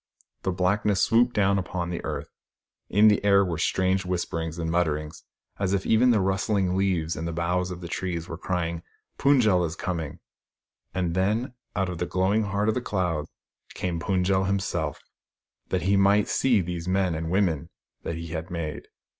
[0.41, 2.31] The blackness swooped down upon the earth.
[2.89, 5.23] In the air were strange whisperings and mutterings,
[5.59, 8.81] as if even the rustling leaves and the boughs of the trees were crying,"
[9.19, 10.17] Fund j el is coming!"
[10.95, 13.27] And then, out of the glowing heart of the cloud
[13.75, 15.03] came Fund j el himself,
[15.69, 17.69] that he might see these men and women
[18.01, 18.87] that he had made.